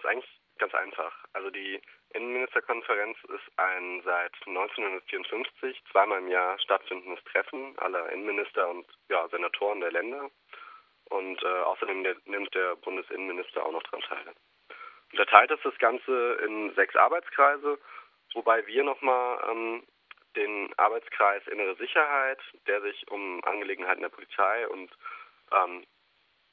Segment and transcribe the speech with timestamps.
[0.00, 1.12] ist eigentlich ganz einfach.
[1.32, 1.80] Also die
[2.12, 9.80] Innenministerkonferenz ist ein seit 1954 zweimal im Jahr stattfindendes Treffen aller Innenminister und ja, Senatoren
[9.80, 10.30] der Länder.
[11.06, 14.34] Und äh, außerdem der, nimmt der Bundesinnenminister auch noch daran teil.
[15.12, 17.78] Unterteilt ist das Ganze in sechs Arbeitskreise,
[18.34, 19.82] wobei wir nochmal ähm,
[20.36, 22.38] den Arbeitskreis Innere Sicherheit,
[22.68, 24.90] der sich um Angelegenheiten der Polizei und
[25.52, 25.84] ähm,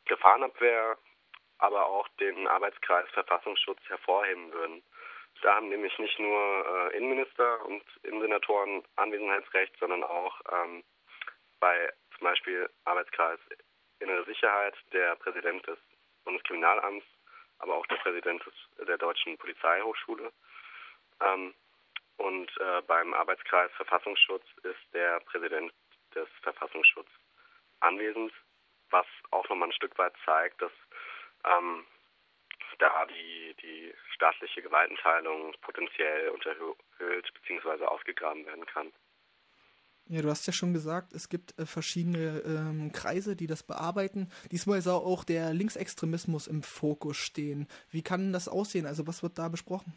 [0.05, 0.97] Gefahrenabwehr,
[1.59, 4.83] aber auch den Arbeitskreis Verfassungsschutz hervorheben würden.
[5.41, 10.83] Da haben nämlich nicht nur äh, Innenminister und Innensenatoren Anwesenheitsrecht, sondern auch ähm,
[11.59, 13.39] bei zum Beispiel Arbeitskreis
[13.99, 15.77] Innere Sicherheit der Präsident des
[16.23, 17.05] Bundeskriminalamts,
[17.59, 18.53] aber auch der Präsident des,
[18.87, 20.31] der Deutschen Polizeihochschule.
[21.21, 21.53] Ähm,
[22.17, 25.71] und äh, beim Arbeitskreis Verfassungsschutz ist der Präsident
[26.13, 27.13] des Verfassungsschutzes
[27.79, 28.31] anwesend,
[28.89, 30.71] was auch nochmal ein Stück weit zeigt, dass
[31.49, 31.85] ähm,
[32.79, 37.85] da die, die staatliche Gewaltenteilung potenziell unterhöhlt bzw.
[37.85, 38.91] ausgegraben werden kann.
[40.09, 44.31] Ja, du hast ja schon gesagt, es gibt äh, verschiedene ähm, Kreise, die das bearbeiten.
[44.51, 47.67] Diesmal soll auch der Linksextremismus im Fokus stehen.
[47.91, 48.85] Wie kann das aussehen?
[48.85, 49.91] Also was wird da besprochen?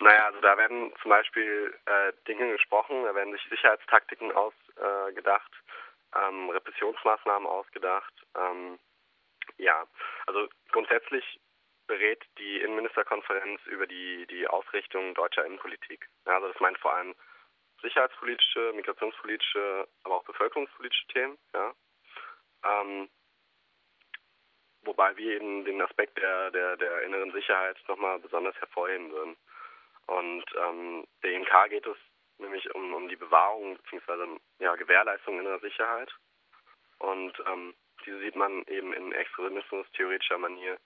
[0.00, 5.50] Naja, also da werden zum Beispiel äh, Dinge gesprochen, da werden sich Sicherheitstaktiken ausgedacht,
[6.12, 8.12] äh, ähm, Repressionsmaßnahmen ausgedacht.
[8.36, 8.78] Ähm,
[9.58, 9.86] ja,
[10.26, 11.40] also grundsätzlich
[11.86, 16.08] berät die Innenministerkonferenz über die, die Ausrichtung deutscher Innenpolitik.
[16.24, 17.14] Also das meint vor allem
[17.82, 21.38] sicherheitspolitische, migrationspolitische, aber auch bevölkerungspolitische Themen.
[21.52, 21.74] Ja.
[22.64, 23.10] Ähm,
[24.82, 29.36] wobei wir eben den Aspekt der, der, der inneren Sicherheit nochmal besonders hervorheben würden.
[30.06, 31.96] Und ähm, der IMK geht es
[32.38, 34.38] nämlich um, um die Bewahrung bzw.
[34.58, 36.10] Ja, Gewährleistung innerer Sicherheit.
[36.98, 37.74] Und ähm,
[38.06, 40.78] diese sieht man eben in Extremismus theoretischer Manier,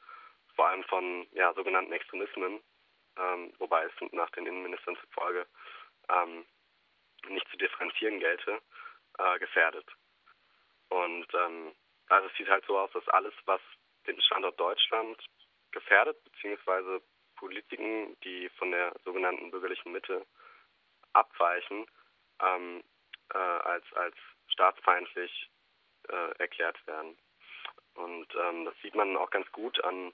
[0.54, 2.60] vor allem von ja, sogenannten Extremismen,
[3.16, 5.46] ähm, wobei es nach den Innenministern zufolge
[6.08, 6.44] ähm,
[7.28, 8.60] nicht zu differenzieren gelte,
[9.18, 9.86] äh, gefährdet.
[10.88, 11.72] Und ähm,
[12.08, 13.60] also es sieht halt so aus, dass alles, was
[14.06, 15.22] den Standort Deutschland
[15.72, 17.02] gefährdet, beziehungsweise
[17.36, 20.26] Politiken, die von der sogenannten bürgerlichen Mitte
[21.12, 21.86] abweichen,
[22.40, 22.82] ähm,
[23.32, 24.16] äh, als, als
[24.48, 25.50] staatsfeindlich
[26.08, 27.16] äh, erklärt werden.
[27.94, 30.12] Und ähm, das sieht man auch ganz gut an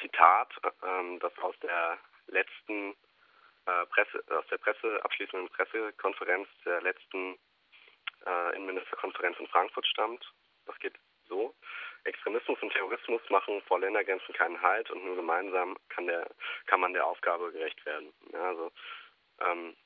[0.00, 0.52] Zitat,
[0.82, 2.94] ähm, das aus der letzten
[3.66, 7.38] äh, Presse, aus der Presse, abschließenden Pressekonferenz der letzten
[8.26, 10.24] äh, Innenministerkonferenz in Frankfurt stammt.
[10.66, 10.94] Das geht
[11.28, 11.54] so.
[12.04, 16.28] Extremismus und Terrorismus machen vor Ländergrenzen keinen Halt und nur gemeinsam kann der
[16.66, 18.12] kann man der Aufgabe gerecht werden.
[18.32, 18.72] Ja, also
[19.40, 19.76] ähm,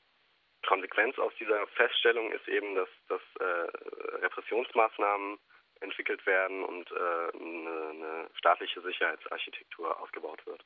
[0.66, 5.38] Konsequenz aus dieser Feststellung ist eben, dass, dass äh, Repressionsmaßnahmen
[5.80, 10.64] entwickelt werden und äh, eine, eine staatliche Sicherheitsarchitektur aufgebaut wird.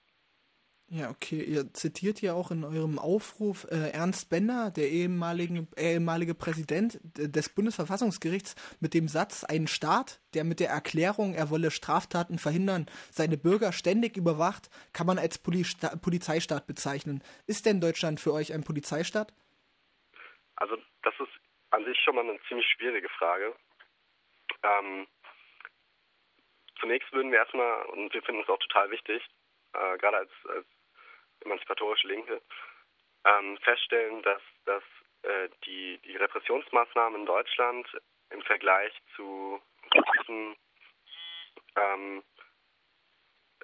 [0.89, 1.43] Ja, okay.
[1.43, 7.49] Ihr zitiert ja auch in eurem Aufruf äh, Ernst Bender, der ehemalige, ehemalige Präsident des
[7.49, 13.37] Bundesverfassungsgerichts, mit dem Satz, ein Staat, der mit der Erklärung, er wolle Straftaten verhindern, seine
[13.37, 15.67] Bürger ständig überwacht, kann man als Poli
[16.03, 17.21] Polizeistaat bezeichnen.
[17.49, 19.33] Ist denn Deutschland für euch ein Polizeistaat?
[20.57, 21.33] Also das ist
[21.71, 23.55] an sich schon mal eine ziemlich schwierige Frage.
[24.63, 25.07] Ähm,
[26.81, 29.23] zunächst würden wir erstmal, und wir finden es auch total wichtig,
[29.73, 30.67] äh, gerade als, als
[31.41, 32.41] emanzipatorische Linke,
[33.25, 34.83] ähm, feststellen, dass, dass
[35.23, 37.87] äh, die, die Repressionsmaßnahmen in Deutschland
[38.31, 39.61] im Vergleich zu
[39.93, 40.57] diesen
[41.77, 42.23] ähm,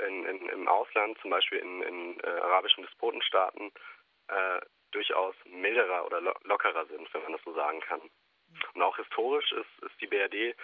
[0.06, 3.72] in, in, im Ausland, zum Beispiel in, in äh, arabischen Despotenstaaten,
[4.28, 4.60] äh,
[4.92, 8.00] durchaus milderer oder lo lockerer sind, wenn man das so sagen kann.
[8.75, 10.56] Und auch historisch ist, ist die BRD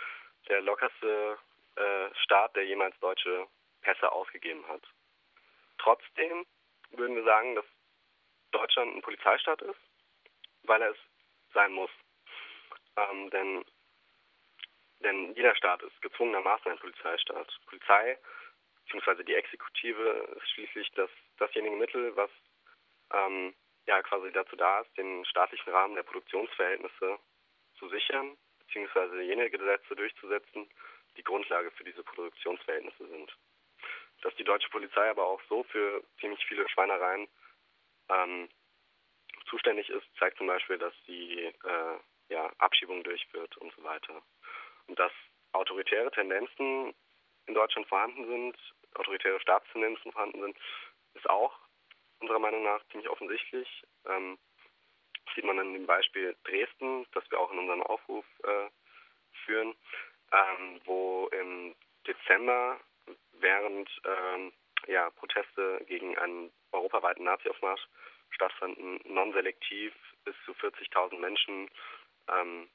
[0.48, 1.38] der lockerste
[1.76, 3.46] äh, Staat, der jemals deutsche
[3.82, 4.82] Pässe ausgegeben hat.
[5.78, 6.46] Trotzdem
[6.90, 7.64] würden wir sagen, dass
[8.50, 9.80] Deutschland ein Polizeistaat ist,
[10.62, 10.98] weil er es
[11.52, 11.90] sein muss.
[12.96, 13.64] Ähm, denn,
[15.00, 17.48] denn jeder Staat ist gezwungenermaßen ein Polizeistaat.
[17.66, 18.18] Polizei
[18.86, 19.22] bzw.
[19.24, 22.30] die Exekutive ist schließlich das, dasjenige Mittel, was
[23.12, 23.54] ähm,
[23.88, 27.18] ja quasi dazu da ist, den staatlichen Rahmen der Produktionsverhältnisse
[27.78, 30.70] zu sichern, beziehungsweise jene Gesetze durchzusetzen,
[31.16, 33.36] die Grundlage für diese Produktionsverhältnisse sind
[34.22, 37.28] dass die deutsche Polizei aber auch so für ziemlich viele Schweinereien
[38.08, 38.48] ähm,
[39.48, 41.98] zuständig ist, zeigt zum Beispiel, dass sie äh,
[42.28, 44.22] ja, Abschiebungen durchführt und so weiter.
[44.86, 45.12] Und dass
[45.52, 46.94] autoritäre Tendenzen
[47.46, 48.56] in Deutschland vorhanden sind,
[48.94, 50.58] autoritäre Staatstendenzen vorhanden sind,
[51.14, 51.58] ist auch
[52.20, 53.68] unserer Meinung nach ziemlich offensichtlich.
[54.06, 54.38] Ähm,
[55.34, 58.68] sieht man an dem Beispiel Dresden, das wir auch in unserem Aufruf äh,
[59.44, 59.74] führen,
[60.32, 61.74] ähm, wo im
[62.06, 62.80] Dezember
[63.32, 64.52] während ähm,
[64.86, 67.86] ja, Proteste gegen einen europaweiten Nazi-Aufmarsch
[68.30, 69.92] stattfanden, non-selektiv
[70.24, 71.70] bis zu 40.000 Menschen,
[72.28, 72.68] ähm,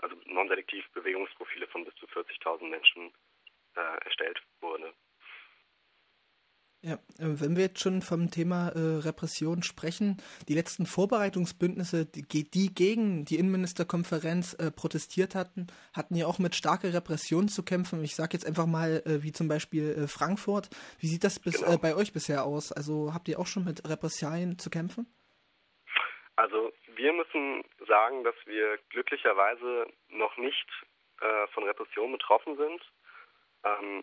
[0.00, 3.12] also non-selektiv Bewegungsprofile von bis zu 40.000 Menschen
[3.76, 4.92] äh, erstellt wurde.
[6.84, 12.50] Ja, äh, wenn wir jetzt schon vom Thema äh, Repression sprechen, die letzten Vorbereitungsbündnisse, die,
[12.50, 18.02] die gegen die Innenministerkonferenz äh, protestiert hatten, hatten ja auch mit starker Repression zu kämpfen.
[18.02, 20.70] Ich sage jetzt einfach mal, äh, wie zum Beispiel äh, Frankfurt.
[20.98, 21.74] Wie sieht das bis, genau.
[21.74, 22.72] Äh, bei euch bisher aus?
[22.72, 25.06] Also habt ihr auch schon mit Repressalien zu kämpfen?
[26.34, 30.66] Also wir müssen sagen, dass wir glücklicherweise noch nicht
[31.52, 32.82] von Repression betroffen sind.
[33.62, 34.02] Ähm,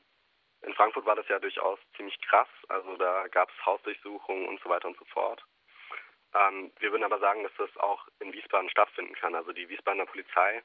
[0.62, 2.48] in Frankfurt war das ja durchaus ziemlich krass.
[2.68, 5.44] Also da gab es Hausdurchsuchungen und so weiter und so fort.
[6.34, 9.36] Ähm, wir würden aber sagen, dass das auch in Wiesbaden stattfinden kann.
[9.36, 10.62] Also die Wiesbadener Polizei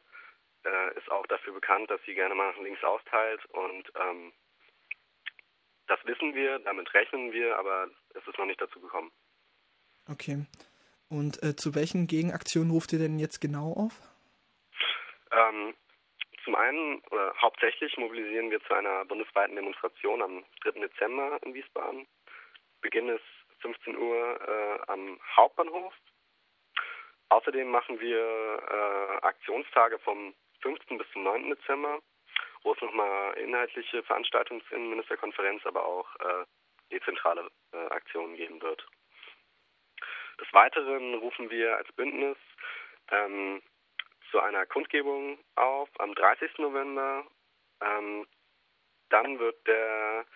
[0.65, 4.33] äh, ist auch dafür bekannt, dass sie gerne mal nach links austeilt und ähm,
[5.87, 9.13] das wissen wir, damit rechnen wir, aber es ist noch nicht dazu gekommen.
[10.11, 10.47] Okay.
[11.09, 14.01] Und äh, zu welchen Gegenaktionen ruft ihr denn jetzt genau auf?
[15.31, 15.75] Ähm,
[16.45, 20.73] zum einen oder hauptsächlich mobilisieren wir zu einer bundesweiten Demonstration am 3.
[20.81, 22.07] Dezember in Wiesbaden.
[22.81, 23.25] Beginn ist
[23.61, 25.95] 15 Uhr äh, am Hauptbahnhof.
[27.31, 30.79] Außerdem machen wir äh, Aktionstage vom 5.
[30.99, 31.49] bis zum 9.
[31.49, 32.01] Dezember,
[32.63, 36.45] wo es nochmal inhaltliche Veranstaltungen in Ministerkonferenz, aber auch äh,
[36.93, 38.87] dezentrale äh, Aktionen geben wird.
[40.41, 42.37] Des Weiteren rufen wir als Bündnis
[43.11, 43.63] ähm,
[44.35, 46.59] zu einer Kundgebung auf am 30.
[46.59, 47.25] November.
[47.81, 48.27] Ähm,
[49.09, 50.27] dann wird der,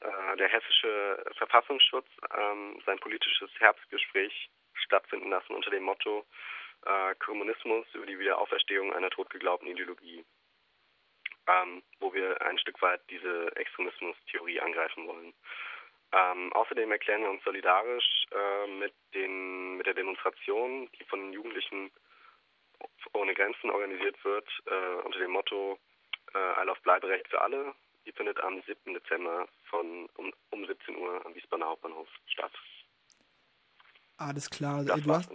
[0.00, 6.26] äh, der hessische Verfassungsschutz ähm, sein politisches Herbstgespräch stattfinden lassen unter dem Motto
[6.84, 10.24] äh, Kommunismus über die Wiederauferstehung einer totgeglaubten Ideologie,
[11.46, 15.32] ähm, wo wir ein Stück weit diese Extremismus-Theorie angreifen wollen.
[16.10, 21.32] Ähm, außerdem erklären wir uns solidarisch äh, mit, den, mit der Demonstration, die von den
[21.32, 21.92] Jugendlichen
[23.12, 25.78] ohne Grenzen organisiert wird, äh, unter dem Motto
[26.34, 27.74] äh, I love Bleiberecht für alle.
[28.06, 28.94] Die findet am 7.
[28.94, 32.52] Dezember von um, um 17 Uhr am Wiesbadener Hauptbahnhof statt.
[34.18, 34.84] Alles klar.
[34.84, 35.30] Das du hast,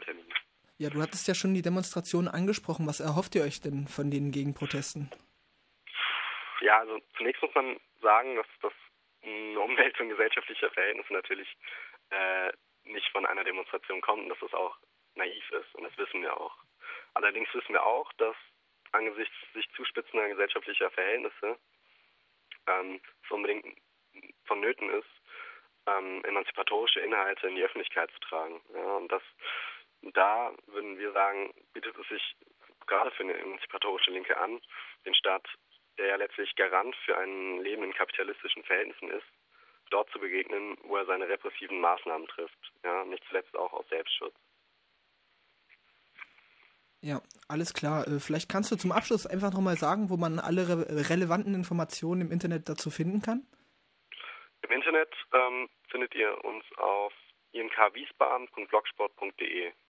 [0.78, 2.88] ja, du hattest ja schon die Demonstration angesprochen.
[2.88, 5.10] Was erhofft ihr euch denn von den Gegenprotesten?
[6.62, 8.74] Ja, also zunächst muss man sagen, dass das
[9.24, 11.48] eine Umwälzung gesellschaftlicher Verhältnisse natürlich
[12.10, 12.52] äh,
[12.86, 14.78] nicht von einer Demonstration kommt und dass das auch
[15.16, 15.74] naiv ist.
[15.76, 16.56] Und das wissen wir auch.
[17.18, 18.36] Allerdings wissen wir auch, dass
[18.92, 21.58] angesichts sich zuspitzender gesellschaftlicher Verhältnisse
[22.68, 23.66] ähm, es unbedingt
[24.46, 25.10] vonnöten ist,
[25.88, 28.62] ähm, emanzipatorische Inhalte in die Öffentlichkeit zu tragen.
[28.72, 29.24] Ja, und das,
[30.14, 32.36] da würden wir sagen, bietet es sich
[32.86, 34.62] gerade für eine emanzipatorische Linke an,
[35.04, 35.48] den Staat,
[35.98, 39.26] der ja letztlich Garant für ein Leben in kapitalistischen Verhältnissen ist,
[39.90, 42.74] dort zu begegnen, wo er seine repressiven Maßnahmen trifft.
[42.84, 44.36] Ja, nicht zuletzt auch aus Selbstschutz.
[47.02, 48.06] Ja, alles klar.
[48.08, 52.22] Äh, vielleicht kannst du zum Abschluss einfach nochmal sagen, wo man alle re relevanten Informationen
[52.22, 53.46] im Internet dazu finden kann?
[54.64, 57.14] Im Internet ähm, findet ihr uns auf
[57.52, 59.74] imkwiesbaden.blogsport.de.